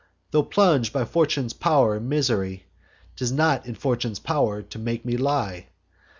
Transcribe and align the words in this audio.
Tho' 0.31 0.41
plung'd 0.41 0.91
by 0.91 1.05
Fortune's 1.05 1.53
pow'r 1.53 1.95
in 1.95 2.09
misery, 2.09 2.65
'Tis 3.17 3.31
not 3.31 3.67
in 3.67 3.75
Fortune's 3.75 4.17
pow'r 4.17 4.63
to 4.63 4.79
make 4.79 5.05
me 5.05 5.15
lie. 5.15 5.67